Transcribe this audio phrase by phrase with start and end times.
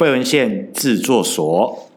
[0.00, 1.90] 费文献制作所、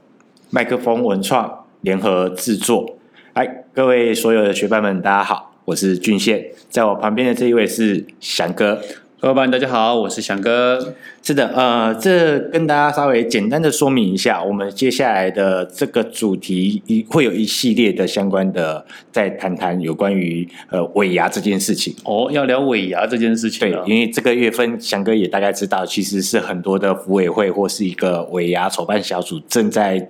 [0.50, 2.98] 麦克风文创联合制作。
[3.34, 8.82] 来，各位所有的学伴们，大家好，我是俊宪，在我旁边的这一位是翔哥。
[9.24, 10.96] 各位伙伴，大家好，我是翔哥。
[11.22, 21.96] 是的，呃，这跟大家稍微简单的说明一下，我们接下来的这个主题一会有一系列的相关的，再谈谈有关于呃尾牙这件事情。
[22.04, 23.62] 哦，要聊尾牙这件事情。
[23.62, 30.10] 对，因为这个月份，翔哥也大概知道，其实是很多的服委会或是一个尾牙筹办小组正在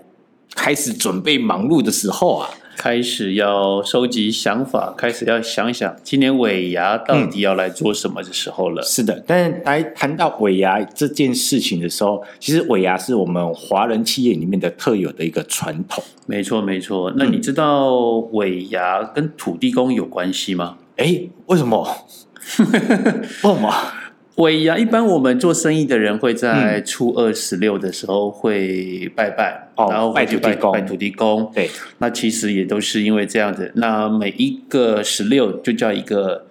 [0.56, 2.50] 开始准备忙碌的时候啊。
[2.78, 8.82] 开始要收集想法，开始要想想今年尾牙到底要来做什么的时候了。
[8.82, 16.04] 嗯、是的，但是来谈到尾牙这件事情的时候，其实尾牙是我们华人企业里面的特有的一个传统。
[16.26, 17.14] 没错，没错。
[17.16, 17.96] 那你知道
[18.32, 20.78] 尾牙跟土地公有关系吗？
[20.98, 21.88] 哎、欸，为什么？
[22.60, 23.74] 为什么？
[24.38, 30.72] 尾牙一般我们做生意的人会在初二十六的时候会拜拜，嗯、然后拜拜土地公。
[30.72, 31.52] 拜土地公。
[31.54, 33.72] 对，那其实也都是因为这样子。
[33.76, 36.48] 那每一个十六就叫一个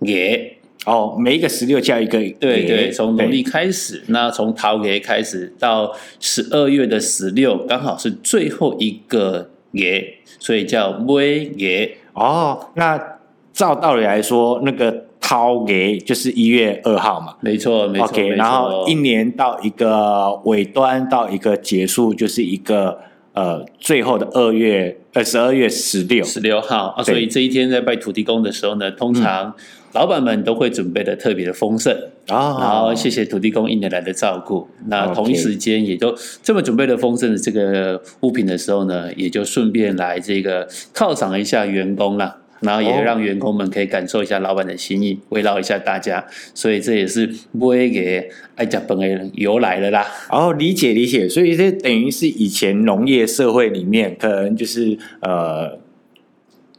[0.00, 2.30] 爷哦，每一个十六叫一个爷。
[2.40, 11.98] 对对，从农历开始，那从桃爷开始到十二月的十六，刚好是最后一个爷，所以叫尾爷。
[12.14, 13.18] 哦，那
[13.52, 15.04] 照道理来说，那个。
[15.30, 18.08] 桃给就是一月二号嘛，没错，没错。
[18.08, 22.98] OK，然后一年到一个尾端到一个结束，就是一个
[23.32, 26.24] 呃最后的二月呃十二月十六。
[26.24, 26.96] 十六号。
[26.96, 29.54] 啊，所以这一天在拜土地公的时候呢，通常
[29.92, 31.96] 老板们都会准备的特别的丰盛。
[32.26, 34.68] 啊，然后谢谢土地公一年来的照顾。
[34.88, 42.38] 那同一时间也都这么准备的丰盛的这个物品的时候呢，也就顺便来这个犒赏一下员工了。
[42.60, 50.06] 然后也让员工们可以感受一下老板的心意，慰劳一下大家，所以这也是尾给爱家本的由来了啦。
[50.30, 55.78] 哦，理解理解，所以这等于是以前农业社会里面可能就是呃。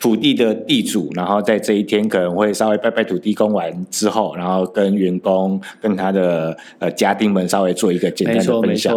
[0.01, 8.93] 土地的地主，然后在这一天可能会稍微拜拜土地公完之后，然后跟员工跟他的呃家丁们稍微做一个简单的分享。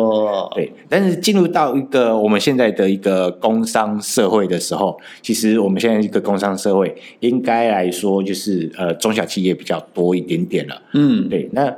[0.55, 10.83] 对，但是进入到一个我们现在的一个工商社会的时候，其实我们现在一个工商社会应该来说就是呃中小企业比较多一点点了。
[10.95, 11.71] 嗯，对，那。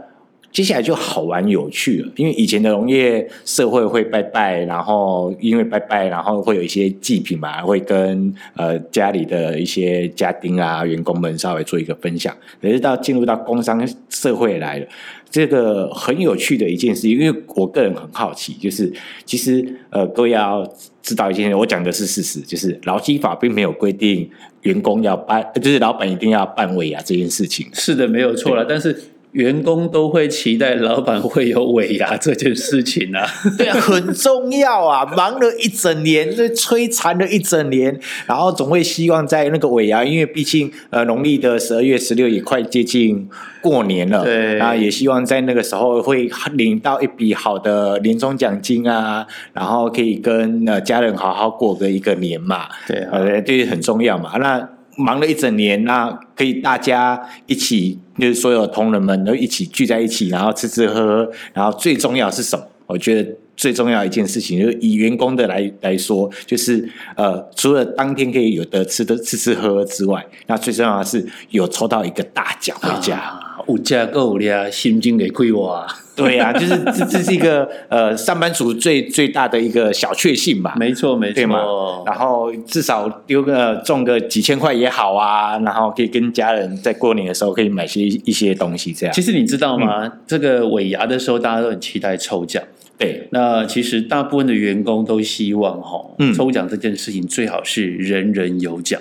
[0.56, 12.34] 接下来就好玩有趣了，因为以前的农业社会会拜拜，然后因为拜拜，然后会有一些祭品嘛，会跟呃家里的一些家丁啊、员工们稍微做一个分享。
[12.62, 14.86] 可是到进入到工商社会来了，
[15.28, 18.90] 这个很有趣的一件事，因为我个人很好奇，就是
[19.26, 20.66] 其实呃各位要
[21.02, 24.26] 知道一件事，我讲的是事实，就是劳基法并没有规定
[24.62, 27.66] 员工要办，就是老板一定要办尾牙这件事情。
[27.74, 28.98] 是的，没有错了，但是。
[29.36, 33.26] 员工都会期待老板会有尾牙这件事情啊，
[33.58, 35.04] 对啊，很重要啊！
[35.14, 43.28] 忙了一整年，就摧残了一整年，然后总会希望在那个尾牙，因为毕竟呃农历的十二月十六也快接近
[43.60, 54.75] 过年了，对，啊，也希望在那个时候会领到一笔好的年终奖金啊，然后可以跟呃家人好好过个一个年嘛，对啊，呃，这很重要嘛，那。
[54.96, 62.64] 忙了一整年，那可以大家一起，就是所有同仁们都一起聚在一起，然后吃吃喝喝，然后最重要是什么？
[62.86, 73.38] 我觉得最重要一件事情，就是以员工的来来说，就是呃，除了当天可以有的吃的吃吃喝喝之外，那最重要的是有抽到一个大奖回家。
[73.68, 75.86] 有价够了，心情给亏我。
[76.14, 80.74] 对呀、啊，就是这这是一个呃上班族最最大的一个小确幸吧。
[80.78, 82.02] 没错，没错。
[82.06, 89.14] 然后至少丢个中个几千块也好啊，然后可以跟家人在过年的时候可以买些一些东西这样。
[89.14, 90.06] 其实你知道吗？
[90.06, 92.62] 嗯、这个尾牙的时候，大家都很期待抽奖。
[92.96, 98.98] 对，那其实大部分的员工都希望哈，嗯、抽奖这件事情最好是人人有奖。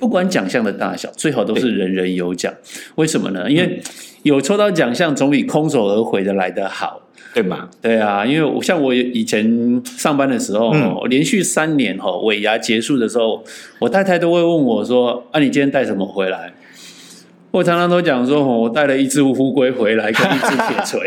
[0.00, 2.52] 不管奖项的大小，最好都是人人有奖。
[2.94, 3.48] 为什么呢？
[3.50, 3.80] 因为
[4.22, 7.02] 有抽到奖项，总比空手而回的来得好，
[7.34, 7.68] 对吗？
[7.82, 13.44] 对啊，因为我像我以前上班的时候，嗯、连续三年哈尾牙结束的时候，
[13.78, 16.54] 我太太都会问我说：“啊，你今天带什么回来？”
[17.52, 21.06] 我常常都讲说：“我带了一只乌龟回来，跟 一只铁锤，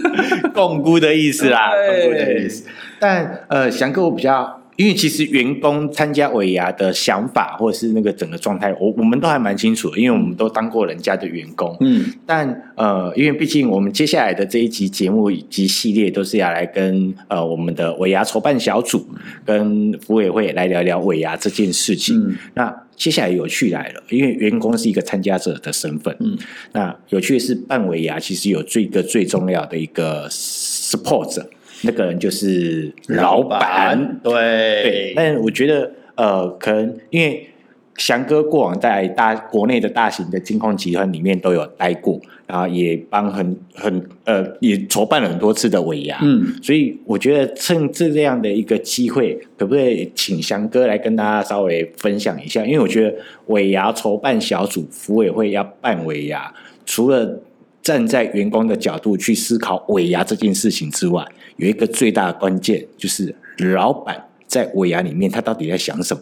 [0.52, 2.68] 共估的意思啦，共估的意思。”
[3.00, 4.60] 但呃，翔哥我比较。
[4.76, 11.76] 因为其实员工参加尾牙的想法，或者是那个整个状态，我我们都还蛮清楚的，因为我们都当过人家的员工。
[11.80, 19.06] 嗯，但呃，因为毕竟我们接下来的这一集节目以及系列，都是要来跟呃我们的尾牙筹办小组
[19.44, 22.20] 跟福委会来聊聊尾牙这件事情。
[22.20, 26.16] 嗯，那接下来有趣来了，因为员工是一个参加者的身份。
[26.18, 26.36] 嗯，
[26.72, 31.44] 那有趣的是办尾牙其实有最一个最重要的一个 support。
[31.82, 34.20] 那个人就是老板。
[34.22, 37.48] 对，对，但我觉得呃，可能因为。
[37.96, 52.66] 翔哥过往在大国内的大型的金控集团里面都有待过，然后也帮很很呃也筹办了很多次的尾牙，嗯，所以我觉得趁这样的一个机会，可不可以请翔哥来跟大家稍微分享一下？
[52.66, 53.14] 因为我觉得
[53.46, 56.52] 尾牙筹办小组福委会要办尾牙，
[56.84, 57.40] 除了
[57.80, 61.24] 站在员工的角度去思考尾牙这件事情之外，
[61.56, 63.34] 有一个最大的关键就是
[63.74, 64.28] 老板。
[64.46, 66.20] 在尾牙里面，他到底在想什么？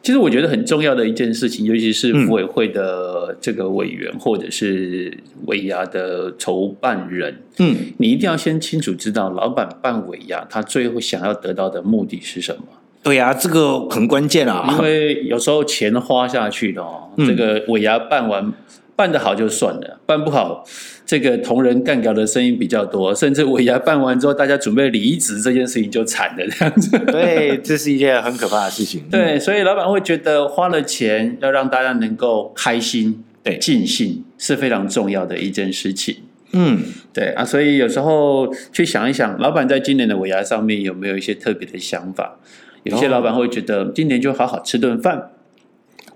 [0.00, 5.12] 其实我觉得很重要的一件事情，尤其是福委会的这个委员，嗯、或者是
[5.46, 12.62] 尾牙的筹办人，嗯，你一定要先清楚知道，老板办尾牙，他最后想要得到的目的是什么？
[13.02, 18.50] 对呀、啊，这个很关键啊，因为有时候钱花下去的哦，嗯、这个尾牙办完。
[18.96, 20.64] 办得好就算了，办不好，
[21.04, 26.98] 这个同仁干掉的声音比较多，甚至尾牙办完之后，大家准备离职，这件事情就惨了这样子。
[27.10, 29.02] 对，这是一件很可怕的事情。
[29.10, 36.18] 对，所以老板会觉得花了钱要让大家能够开心、对尽兴是非常重要的一件事情。
[36.52, 36.80] 嗯，
[37.12, 42.38] 对啊，所以有时候去想一想，老板在今年的尾牙上面有没有一些特别的想法？
[42.84, 45.30] 有些老板会觉得今年就好好吃顿饭。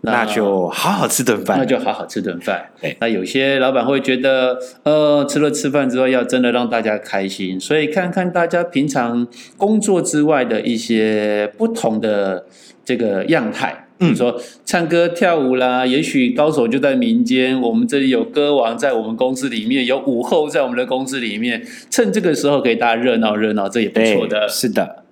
[0.03, 2.71] 那就好好吃顿饭，那就好好吃顿饭。
[3.00, 12.47] 那有些老板会觉得，呃，除了吃饭之外，要真的让大家开心，所以看看大家平常工作之外的一些不同的
[12.85, 24.49] 这个样态，嗯，说唱歌跳舞啦，也许高手就在民间，我们这里有歌王在我们公司里面，有舞后在我们的公司里面，趁这个时候给大家热闹热闹，这也不错的。
[24.49, 25.03] 是的，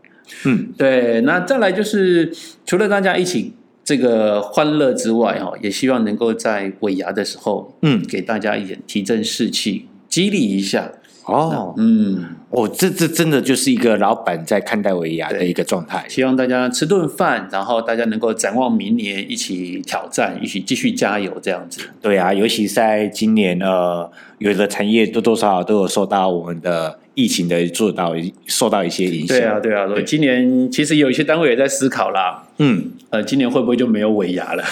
[0.44, 1.20] 嗯，对。
[1.22, 2.32] 那再来就是
[2.64, 3.52] 除了大家一起。
[3.86, 10.90] 这个欢乐之外，哈，也希望能够在尾牙的时候，嗯，给大家一点提振士气，激励一下。
[11.24, 16.04] 哦，嗯，哦，这这真的就是一个老板在看待尾牙的一个状态。
[16.08, 21.82] 希望大家吃顿饭，然后大家能够展望明年，一起挑战，一起继续加油，这样子。
[22.02, 28.14] 对啊，尤其在今年，呃，有的产业多多少少都有受到我们的疫情的做到
[28.46, 29.36] 受到一些影响。
[29.36, 32.44] 对啊，对啊，所以今年其实有一些单位也在思考啦。
[32.58, 34.62] 嗯，呃，今年会不会就没有尾牙了？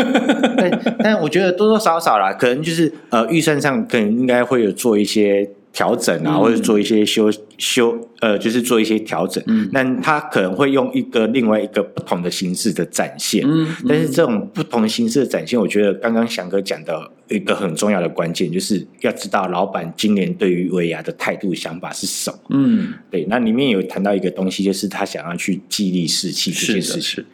[0.56, 5.50] 但但我觉得多多少少啦，可能就是呃，预算上可能应该会有做一些。
[5.70, 9.40] 调整啊，或者做一些修修，呃，就是做一些调整。
[9.46, 13.44] 嗯，那他可能会用一个另外一个不同的形式的展现。
[13.46, 22.38] 嗯，但是这种不同形式的展现，我觉得刚刚翔哥讲的一个很重要的关键，就是要知道老板今年对于尾牙的态度想法是什么。
[22.50, 23.24] 嗯，对。
[23.28, 27.24] 那里面有谈到一个东西，就是他想要去激励士气这件事情。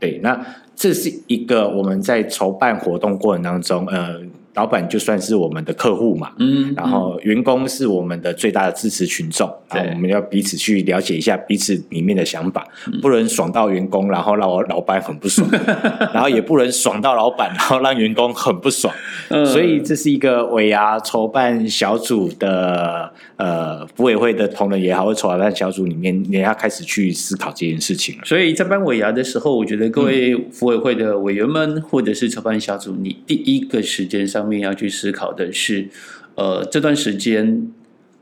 [0.00, 0.44] 对，那
[0.74, 4.20] 这是一个我们在筹办活动过程当中，呃。
[4.54, 15.48] 老板就算是我们的客户嘛，嗯，然后员工是我们的最大的支持群众，嗯、然后我们要彼此去了解一下彼此里面的想法，嗯、不能爽到员工，然后让我老板很不爽，
[16.12, 18.94] 然后也不能爽到老板，然后让员工很不爽，
[19.30, 28.22] 嗯、所以这是一个尾牙筹办小组的呃，组委会的同仁也好，或筹办小组里面，你要开始去思考这件事情了。
[28.26, 34.41] 所以在办尾牙的时候，我觉得各位组委会的委员们，嗯、或者是筹办小组，你第一个时间上。
[34.42, 35.88] 上面要去思考的是，
[36.34, 37.70] 呃，这段时间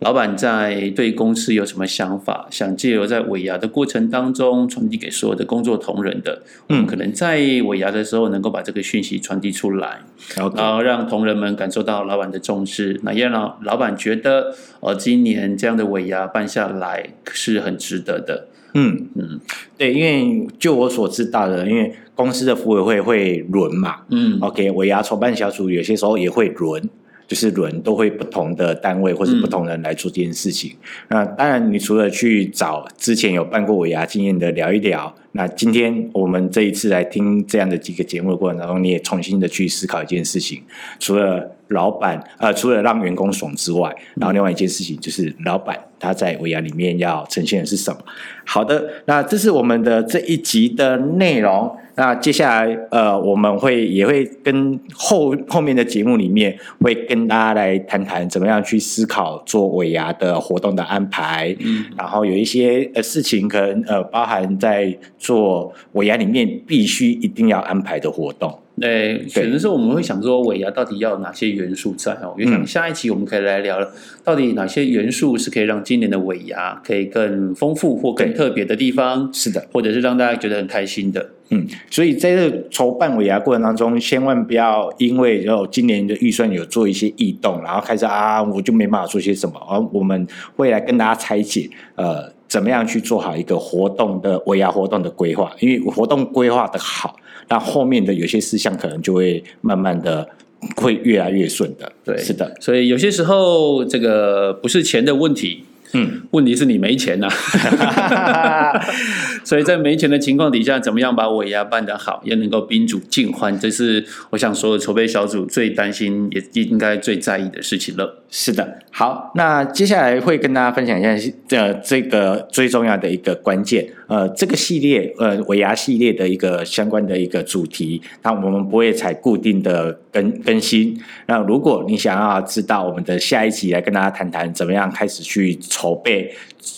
[0.00, 10.02] 老板在对公司有什么想法，想借由在尾牙的过程当中传递给所有的工作同仁的，嗯，可能在尾牙的时候能够把这个讯息传递出来.
[10.36, 18.48] 然后让同仁们感受到老板的重视，那也让老老板觉得，呃，今年这样的尾牙办下来是很值得的。
[18.74, 19.08] 嗯。
[19.14, 19.40] 嗯，
[19.76, 26.82] 对，因为就我所知道的，因为公司的服委会会轮嘛，嗯，OK，尾牙筹办小组有些时候也会轮，
[27.26, 30.72] 就是轮都会不同的单位或者不同人来做这件事情。
[31.08, 40.62] 嗯、那当然，你除了去找之前有办过尾牙经验的聊一聊，那今天我们这一次来听这样的几个节目的过程当中，你也重新的去思考一件事情，
[40.98, 45.78] 除了老板呃，除了让员工爽之外，然后另外一件事情就是老板。
[46.02, 47.98] 他在尾牙里面要呈现的是什么？
[48.46, 51.76] 好的，那这是我们的这一集的内容。
[51.96, 61.54] 那接下来，呃，我们会也会跟后后面的节目里面会跟大家来谈谈怎么样去思考做尾牙的活动的安排。
[61.60, 68.58] 嗯，然后有一些呃事情可能呃包含在做尾牙里面必须一定要安排的活动。
[68.80, 72.34] 对，可能是我们会想说尾牙到底要有哪些元素在哦？
[72.38, 73.92] 我想下一期我们可以来聊了，
[74.24, 79.30] 到底哪些元素是可以让今年的尾牙可以更丰富或更特别的地方？
[79.34, 81.28] 是的，或者是让大家觉得很开心的。
[81.50, 89.60] 嗯，所以在这个筹办尾牙过程当中，千万不要因为有今年的预算有做一些异动，然后开始啊，我就没办法做些什么。
[89.68, 92.32] 而我们会来跟大家拆解，呃。
[92.50, 97.14] 怎么样去做好一个活动的尾牙活动的规划，因为活动规划的好，
[97.48, 100.28] 那后面的有些事项可能就会慢慢的
[100.74, 101.92] 会越来越顺的。
[102.04, 105.64] 对，是的，所以有些时候这个不是钱的问题。
[105.92, 108.80] 嗯，问题是你没钱呐、啊，
[109.44, 118.22] 所以在没钱的情况底下，怎么样把尾牙办得好，也能够宾主尽欢，这是我想所有筹备小组最担心，也应该最在意的事情了。
[118.30, 131.00] 是的，好，那接下来会跟大家分享一下这这个最重要的一个关键，呃，这个系列呃尾牙系列的一个相关的一个主题，那我们不会采固定的更更新。
[131.26, 136.34] 那如果你想要知道我们的下一集来跟大家谈谈怎么样开始去筹备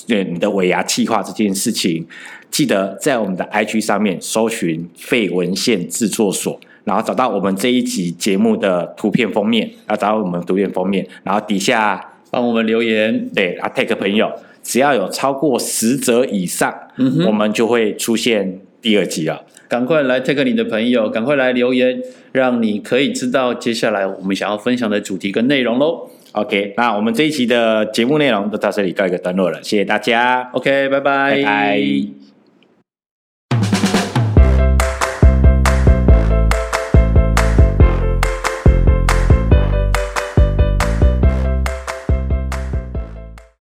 [0.06, 2.06] 对你的尾牙计划这件事情，
[2.50, 6.60] 记得在我们的 IG 上面搜寻废文献制作所。
[6.84, 14.28] 然后找到我们这一集节目的图片封面，然后找到我们图片封面，然后底下帮我们留言，对，啊，take 朋友，
[14.62, 19.44] 只要有超过十折以上，嗯，我们就会出现第二集了。
[19.68, 22.00] 赶快来 take 你的朋友，赶快来留言，
[22.32, 26.10] 让你可以知道接下来我们想要分享的主题跟内容喽。
[26.32, 30.50] OK，那我们这一期的节目内容就到这里告一个段落了，谢谢大家。
[30.52, 31.36] OK，拜拜。
[31.36, 32.31] 拜拜。